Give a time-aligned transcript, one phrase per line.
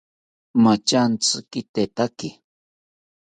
[0.63, 2.29] Mathantzi kitetaki